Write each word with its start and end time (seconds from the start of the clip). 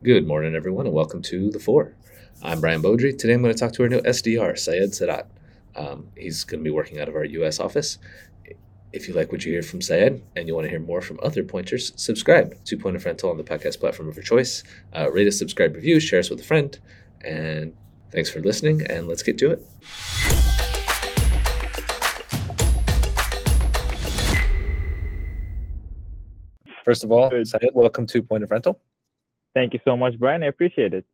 Good 0.00 0.28
morning, 0.28 0.54
everyone, 0.54 0.86
and 0.86 0.94
welcome 0.94 1.22
to 1.22 1.50
The 1.50 1.58
Four. 1.58 1.92
I'm 2.40 2.60
Brian 2.60 2.80
Beaudry. 2.80 3.18
Today 3.18 3.34
I'm 3.34 3.42
going 3.42 3.52
to 3.52 3.58
talk 3.58 3.72
to 3.72 3.82
our 3.82 3.88
new 3.88 4.00
SDR, 4.02 4.56
Syed 4.56 4.90
Sadat. 4.92 5.26
Um, 5.74 6.06
he's 6.16 6.44
going 6.44 6.60
to 6.60 6.64
be 6.64 6.70
working 6.70 7.00
out 7.00 7.08
of 7.08 7.16
our 7.16 7.24
US 7.24 7.58
office. 7.58 7.98
If 8.92 9.08
you 9.08 9.14
like 9.14 9.32
what 9.32 9.44
you 9.44 9.50
hear 9.50 9.62
from 9.62 9.82
Syed 9.82 10.22
and 10.36 10.46
you 10.46 10.54
want 10.54 10.66
to 10.66 10.70
hear 10.70 10.78
more 10.78 11.00
from 11.00 11.18
other 11.20 11.42
pointers, 11.42 11.92
subscribe 11.96 12.64
to 12.66 12.78
Point 12.78 12.94
of 12.94 13.04
Rental 13.04 13.28
on 13.28 13.38
the 13.38 13.42
podcast 13.42 13.80
platform 13.80 14.08
of 14.08 14.14
your 14.14 14.22
choice. 14.22 14.62
Uh, 14.94 15.10
rate 15.10 15.26
us, 15.26 15.36
subscribe, 15.36 15.74
review, 15.74 15.98
share 15.98 16.20
us 16.20 16.30
with 16.30 16.38
a 16.38 16.44
friend. 16.44 16.78
And 17.24 17.74
thanks 18.12 18.30
for 18.30 18.38
listening, 18.38 18.86
and 18.88 19.08
let's 19.08 19.24
get 19.24 19.36
to 19.38 19.50
it. 19.50 19.66
First 26.84 27.02
of 27.02 27.10
all. 27.10 27.32
Syed, 27.44 27.70
welcome 27.74 28.06
to 28.06 28.22
Point 28.22 28.44
of 28.44 28.52
Rental. 28.52 28.80
Thank 29.54 29.74
you 29.74 29.80
so 29.84 29.96
much, 29.96 30.18
Brian. 30.18 30.42
I 30.42 30.46
appreciate 30.46 30.94
it. 30.94 31.04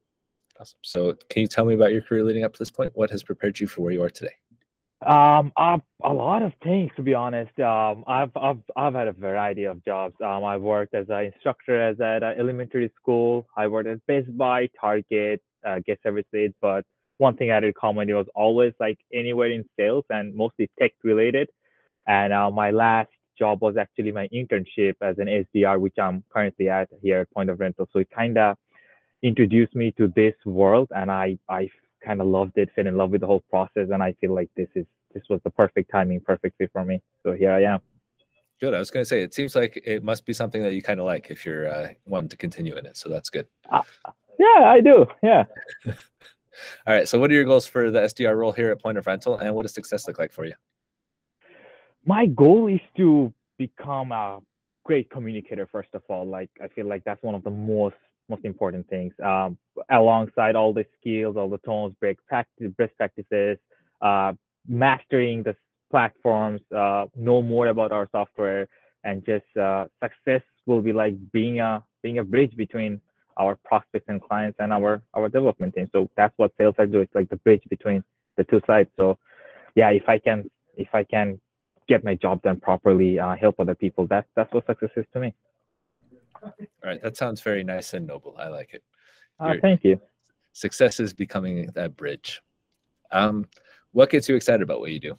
Awesome. 0.60 0.78
So, 0.82 1.14
can 1.30 1.42
you 1.42 1.48
tell 1.48 1.64
me 1.64 1.74
about 1.74 1.92
your 1.92 2.02
career 2.02 2.24
leading 2.24 2.44
up 2.44 2.52
to 2.52 2.58
this 2.58 2.70
point? 2.70 2.92
What 2.94 3.10
has 3.10 3.22
prepared 3.22 3.58
you 3.58 3.66
for 3.66 3.82
where 3.82 3.92
you 3.92 4.02
are 4.02 4.10
today? 4.10 4.34
Um, 5.04 5.52
uh, 5.56 5.78
a 6.02 6.12
lot 6.12 6.42
of 6.42 6.52
things, 6.62 6.90
to 6.96 7.02
be 7.02 7.12
honest. 7.14 7.58
Um, 7.60 8.04
I've 8.06 8.30
I've 8.36 8.60
I've 8.76 8.94
had 8.94 9.08
a 9.08 9.12
variety 9.12 9.64
of 9.64 9.84
jobs. 9.84 10.14
Um, 10.24 10.44
I've 10.44 10.62
worked 10.62 10.94
as 10.94 11.06
an 11.10 11.26
instructor 11.26 11.80
as 11.82 12.00
at 12.00 12.22
an 12.22 12.38
elementary 12.38 12.90
school. 12.96 13.46
I 13.56 13.66
worked 13.66 13.88
at 13.88 14.04
Best 14.06 14.36
Buy, 14.36 14.68
Target, 14.80 15.42
uh, 15.66 15.80
Guest 15.84 16.00
Services. 16.02 16.52
But 16.62 16.84
one 17.18 17.36
thing 17.36 17.50
I 17.50 17.54
had 17.54 17.64
in 17.64 17.74
common 17.78 18.08
it 18.08 18.14
was 18.14 18.26
always 18.34 18.72
like 18.80 18.98
anywhere 19.12 19.50
in 19.50 19.64
sales 19.78 20.04
and 20.08 20.34
mostly 20.34 20.70
tech 20.78 20.92
related. 21.02 21.48
And 22.06 22.32
uh, 22.32 22.50
my 22.50 22.70
last 22.70 23.10
job 23.38 23.62
was 23.62 23.76
actually 23.76 24.12
my 24.12 24.28
internship 24.28 24.94
as 25.00 25.18
an 25.18 25.26
SDR, 25.26 25.80
which 25.80 25.98
I'm 25.98 26.24
currently 26.32 26.68
at 26.68 26.88
here 27.02 27.20
at 27.20 27.30
Point 27.32 27.50
of 27.50 27.60
Rental. 27.60 27.88
So 27.92 27.98
it 28.00 28.08
kind 28.10 28.38
of 28.38 28.56
introduced 29.22 29.74
me 29.74 29.92
to 29.92 30.12
this 30.14 30.34
world, 30.44 30.88
and 30.94 31.10
I 31.10 31.38
I 31.48 31.70
kind 32.04 32.20
of 32.20 32.26
loved 32.26 32.58
it, 32.58 32.70
fell 32.74 32.86
in 32.86 32.96
love 32.96 33.10
with 33.10 33.22
the 33.22 33.26
whole 33.26 33.44
process, 33.50 33.88
and 33.92 34.02
I 34.02 34.14
feel 34.20 34.34
like 34.34 34.50
this 34.56 34.68
is 34.74 34.86
this 35.12 35.22
was 35.28 35.40
the 35.44 35.50
perfect 35.50 35.90
timing, 35.90 36.20
perfect 36.20 36.58
fit 36.58 36.70
for 36.72 36.84
me. 36.84 37.00
So 37.22 37.32
here 37.32 37.52
I 37.52 37.62
am. 37.62 37.80
Good. 38.60 38.74
I 38.74 38.78
was 38.78 38.90
going 38.90 39.02
to 39.02 39.08
say, 39.08 39.22
it 39.22 39.34
seems 39.34 39.56
like 39.56 39.82
it 39.84 40.04
must 40.04 40.24
be 40.24 40.32
something 40.32 40.62
that 40.62 40.74
you 40.74 40.82
kind 40.82 41.00
of 41.00 41.06
like 41.06 41.28
if 41.30 41.44
you're 41.44 41.72
uh, 41.72 41.88
wanting 42.06 42.28
to 42.30 42.36
continue 42.36 42.76
in 42.76 42.86
it. 42.86 42.96
So 42.96 43.08
that's 43.08 43.30
good. 43.30 43.46
Yeah, 44.38 44.64
I 44.64 44.80
do. 44.80 45.06
Yeah. 45.22 45.44
All 46.86 46.94
right. 46.94 47.08
So, 47.08 47.18
what 47.18 47.30
are 47.30 47.34
your 47.34 47.44
goals 47.44 47.66
for 47.66 47.90
the 47.90 48.00
SDR 48.00 48.36
role 48.36 48.52
here 48.52 48.70
at 48.70 48.80
Point 48.80 48.98
of 48.98 49.06
Rental, 49.06 49.38
and 49.38 49.54
what 49.54 49.62
does 49.62 49.74
success 49.74 50.06
look 50.06 50.18
like 50.18 50.32
for 50.32 50.44
you? 50.44 50.54
My 52.06 52.26
goal 52.26 52.68
is 52.68 52.80
to 52.98 53.32
become 53.58 54.12
a 54.12 54.40
great 54.84 55.10
communicator. 55.10 55.66
First 55.70 55.88
of 55.94 56.02
all, 56.08 56.26
like 56.26 56.50
I 56.62 56.68
feel 56.68 56.86
like 56.86 57.02
that's 57.04 57.22
one 57.22 57.34
of 57.34 57.42
the 57.44 57.50
most 57.50 57.96
most 58.28 58.44
important 58.44 58.88
things. 58.88 59.12
Um, 59.22 59.58
alongside 59.90 60.56
all 60.56 60.72
the 60.72 60.86
skills, 60.98 61.36
all 61.36 61.48
the 61.48 61.58
tones, 61.58 61.94
break 62.00 62.18
practice, 62.26 62.70
best 62.78 62.96
practices, 62.96 63.58
uh, 64.02 64.32
mastering 64.66 65.42
the 65.42 65.54
platforms, 65.90 66.60
uh, 66.74 67.06
know 67.16 67.42
more 67.42 67.68
about 67.68 67.92
our 67.92 68.08
software, 68.12 68.66
and 69.04 69.24
just 69.24 69.44
uh, 69.56 69.86
success 70.02 70.42
will 70.66 70.80
be 70.82 70.92
like 70.92 71.14
being 71.32 71.60
a 71.60 71.82
being 72.02 72.18
a 72.18 72.24
bridge 72.24 72.54
between 72.56 73.00
our 73.38 73.56
prospects 73.64 74.06
and 74.08 74.22
clients 74.22 74.56
and 74.58 74.72
our 74.72 75.02
our 75.14 75.28
development 75.28 75.74
team. 75.74 75.88
So 75.92 76.10
that's 76.16 76.34
what 76.36 76.52
sales 76.58 76.74
are 76.78 76.86
do 76.86 77.00
It's 77.00 77.14
like 77.14 77.28
the 77.30 77.36
bridge 77.36 77.62
between 77.70 78.04
the 78.36 78.44
two 78.44 78.60
sides. 78.66 78.90
So 78.96 79.18
yeah, 79.74 79.90
if 79.90 80.08
I 80.08 80.18
can 80.18 80.50
if 80.76 80.88
I 80.94 81.04
can 81.04 81.40
get 81.88 82.04
my 82.04 82.14
job 82.14 82.42
done 82.42 82.60
properly, 82.60 83.18
uh, 83.18 83.36
help 83.36 83.56
other 83.58 83.74
people, 83.74 84.06
that's 84.06 84.28
that's 84.36 84.52
what 84.52 84.66
success 84.66 84.90
is 84.96 85.06
to 85.12 85.20
me. 85.20 85.34
All 86.42 86.52
right. 86.84 87.02
That 87.02 87.16
sounds 87.16 87.40
very 87.40 87.64
nice 87.64 87.94
and 87.94 88.06
noble. 88.06 88.36
I 88.38 88.48
like 88.48 88.74
it. 88.74 88.82
Uh, 89.40 89.54
thank 89.60 89.84
you. 89.84 90.00
Success 90.52 91.00
is 91.00 91.12
becoming 91.12 91.66
that 91.74 91.96
bridge. 91.96 92.42
Um, 93.10 93.46
what 93.92 94.10
gets 94.10 94.28
you 94.28 94.36
excited 94.36 94.62
about 94.62 94.80
what 94.80 94.90
you 94.90 95.00
do? 95.00 95.18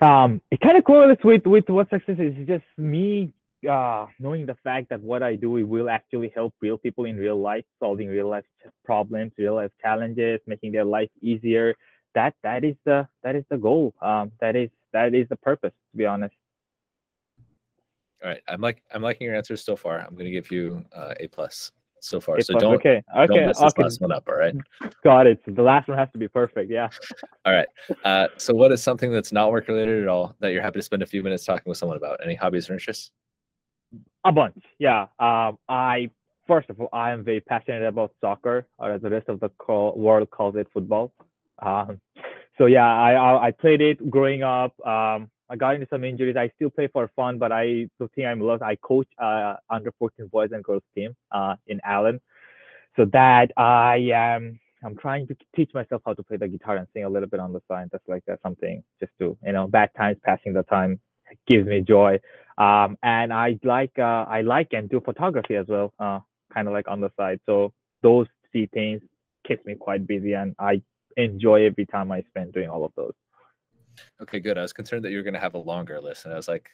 um 0.00 0.42
it 0.50 0.60
kind 0.60 0.76
of 0.76 0.84
correlates 0.84 1.24
with 1.24 1.46
with 1.46 1.68
what 1.68 1.88
success 1.88 2.16
is 2.18 2.34
It's 2.36 2.48
just 2.48 2.64
me 2.76 3.32
uh 3.68 4.06
knowing 4.18 4.44
the 4.44 4.56
fact 4.62 4.90
that 4.90 5.00
what 5.00 5.22
i 5.22 5.34
do 5.34 5.56
it 5.56 5.62
will 5.62 5.88
actually 5.88 6.30
help 6.34 6.54
real 6.60 6.76
people 6.76 7.06
in 7.06 7.16
real 7.16 7.40
life 7.40 7.64
solving 7.80 8.08
real 8.08 8.28
life 8.28 8.44
problems 8.84 9.32
real 9.38 9.54
life 9.54 9.70
challenges 9.80 10.40
making 10.46 10.72
their 10.72 10.84
life 10.84 11.08
easier 11.22 11.74
that 12.14 12.34
that 12.42 12.62
is 12.62 12.76
the 12.84 13.08
that 13.22 13.34
is 13.34 13.44
the 13.48 13.56
goal 13.56 13.94
um 14.02 14.30
that 14.40 14.54
is 14.54 14.68
that 14.96 15.14
is 15.14 15.28
the 15.28 15.36
purpose 15.36 15.74
to 15.90 15.96
be 15.96 16.06
honest 16.06 16.34
All 18.22 18.30
right. 18.30 18.42
I'm 18.48 18.60
like 18.60 18.82
I'm 18.92 19.02
liking 19.02 19.26
your 19.26 19.36
answers 19.36 19.62
so 19.62 19.76
far. 19.76 20.00
I'm 20.00 20.14
going 20.14 20.24
to 20.24 20.30
give 20.30 20.50
you 20.50 20.84
uh, 20.94 21.14
a 21.20 21.28
plus 21.28 21.72
so 22.00 22.18
far. 22.20 22.36
A 22.36 22.42
so 22.42 22.54
plus, 22.54 22.62
don't 22.62 22.74
okay 22.76 23.02
don't 23.14 23.30
okay 23.30 23.46
mess 23.46 23.58
this 23.58 23.72
okay 23.72 23.82
last 23.82 24.00
one 24.00 24.12
up. 24.12 24.24
All 24.28 24.36
right. 24.36 24.54
got 25.04 25.26
it 25.26 25.38
the 25.46 25.62
last 25.62 25.86
one 25.88 25.98
has 25.98 26.08
to 26.12 26.18
be 26.18 26.28
perfect 26.28 26.70
yeah 26.70 26.88
All 27.46 27.52
right. 27.52 27.68
Uh, 28.04 28.26
so, 28.36 28.52
what 28.54 28.72
is 28.72 28.82
something 28.82 29.12
that's 29.12 29.32
not 29.32 29.52
work 29.52 29.68
related 29.68 30.02
at 30.02 30.08
all 30.08 30.34
that 30.40 30.52
you're 30.52 30.62
happy 30.62 30.80
to 30.80 30.82
spend 30.82 31.02
a 31.02 31.06
few 31.06 31.22
minutes 31.22 31.44
talking 31.44 31.68
with 31.70 31.78
someone 31.78 31.96
about? 31.96 32.18
Any 32.24 32.34
hobbies 32.34 32.68
or 32.68 32.72
interests? 32.72 33.12
A 34.24 34.32
bunch, 34.32 34.64
yeah. 34.80 35.02
Um, 35.20 35.58
I 35.68 36.10
first 36.48 36.68
of 36.70 36.80
all, 36.80 36.88
I 36.92 37.12
am 37.12 37.22
very 37.22 37.40
passionate 37.40 37.86
about 37.86 38.10
soccer, 38.20 38.66
or 38.78 38.90
as 38.90 39.02
the 39.02 39.10
rest 39.10 39.28
of 39.28 39.38
the 39.38 39.48
call, 39.50 39.96
world 39.96 40.28
calls 40.30 40.56
it 40.56 40.66
football. 40.72 41.12
Um, 41.62 42.00
so 42.58 42.66
yeah, 42.66 42.86
I, 42.86 43.12
I 43.14 43.46
I 43.48 43.50
played 43.52 43.80
it 43.80 44.10
growing 44.10 44.42
up. 44.42 44.74
Um, 44.86 45.30
I 45.48 45.56
got 45.56 45.74
into 45.74 45.86
some 45.90 46.04
injuries. 46.04 46.36
I 46.36 46.50
still 46.56 46.70
play 46.70 46.88
for 46.88 47.10
fun, 47.16 47.38
but 47.38 47.52
I 47.52 47.88
the 47.98 48.08
thing 48.14 48.26
I'm 48.26 48.40
love. 48.40 48.62
I 48.62 48.76
coach 48.76 49.08
uh, 49.18 49.56
under 49.70 49.92
14 49.98 50.28
boys 50.28 50.50
and 50.52 50.64
girls 50.64 50.82
team 50.94 51.14
uh, 51.32 51.56
in 51.66 51.80
Allen. 51.84 52.20
So 52.96 53.06
that 53.12 53.52
I 53.56 54.10
am. 54.14 54.58
I'm 54.84 54.96
trying 54.96 55.26
to 55.28 55.36
teach 55.56 55.70
myself 55.74 56.02
how 56.06 56.14
to 56.14 56.22
play 56.22 56.36
the 56.36 56.48
guitar 56.48 56.76
and 56.76 56.86
sing 56.92 57.04
a 57.04 57.08
little 57.08 57.28
bit 57.28 57.40
on 57.40 57.52
the 57.52 57.60
side. 57.68 57.88
That's 57.92 58.06
like 58.08 58.22
that's 58.26 58.42
something 58.42 58.82
just 59.00 59.12
to 59.20 59.36
you 59.44 59.52
know 59.52 59.66
bad 59.68 59.90
times 59.96 60.18
passing 60.24 60.52
the 60.52 60.62
time 60.64 61.00
gives 61.48 61.66
me 61.66 61.80
joy 61.80 62.20
um, 62.58 62.96
and 63.02 63.32
I 63.32 63.58
like 63.64 63.92
uh, 63.98 64.24
I 64.28 64.40
like 64.42 64.68
and 64.72 64.88
do 64.88 65.00
photography 65.00 65.56
as 65.56 65.66
well, 65.68 65.92
uh, 65.98 66.20
kind 66.54 66.68
of 66.68 66.72
like 66.74 66.88
on 66.88 67.00
the 67.00 67.10
side. 67.16 67.40
So 67.46 67.72
those 68.02 68.26
three 68.50 68.66
things 68.72 69.02
keep 69.46 69.64
me 69.66 69.74
quite 69.74 70.06
busy, 70.06 70.32
and 70.34 70.54
I 70.58 70.82
enjoy 71.16 71.64
every 71.66 71.86
time 71.86 72.12
I 72.12 72.22
spend 72.22 72.52
doing 72.52 72.68
all 72.68 72.84
of 72.84 72.92
those. 72.96 73.14
Okay, 74.22 74.40
good. 74.40 74.58
I 74.58 74.62
was 74.62 74.72
concerned 74.72 75.04
that 75.04 75.10
you 75.10 75.16
were 75.18 75.22
going 75.22 75.34
to 75.34 75.40
have 75.40 75.54
a 75.54 75.58
longer 75.58 76.00
list, 76.00 76.24
and 76.24 76.34
I 76.34 76.36
was 76.36 76.48
like, 76.48 76.68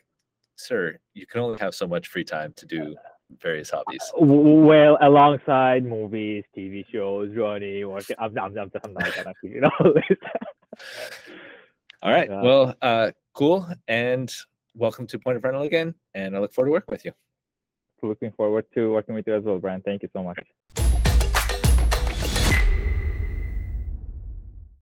"Sir, 0.56 0.98
you 1.14 1.26
can 1.26 1.40
only 1.40 1.58
have 1.58 1.74
so 1.74 1.86
much 1.86 2.08
free 2.08 2.24
time 2.24 2.52
to 2.56 2.66
do 2.66 2.96
various 3.40 3.70
hobbies." 3.70 4.02
W- 4.18 4.64
Well, 4.64 4.98
alongside 5.00 5.84
movies, 5.84 6.44
TV 6.56 6.84
shows, 6.90 7.34
running, 7.36 7.88
working, 7.88 8.16
I'm, 8.18 8.36
I'm, 8.38 8.58
I'm, 8.58 8.70
I'm 8.84 8.92
not 8.94 9.14
gonna, 9.14 9.34
you 9.42 9.60
know. 9.60 9.70
All 12.02 12.10
right. 12.12 12.28
Yeah. 12.28 12.42
Well, 12.42 12.74
uh, 12.82 13.10
cool. 13.34 13.68
And 13.86 14.32
welcome 14.74 15.06
to 15.06 15.18
Point 15.18 15.36
of 15.36 15.44
Rental 15.44 15.62
again. 15.62 15.94
And 16.14 16.34
I 16.36 16.40
look 16.40 16.52
forward 16.52 16.68
to 16.68 16.72
working 16.72 16.92
with 16.92 17.04
you. 17.04 17.12
Looking 18.02 18.32
forward 18.32 18.64
to 18.74 18.90
working 18.92 19.14
with 19.14 19.28
you 19.28 19.34
as 19.36 19.44
well, 19.44 19.60
Brian. 19.60 19.80
Thank 19.82 20.02
you 20.02 20.08
so 20.12 20.24
much. 20.24 20.40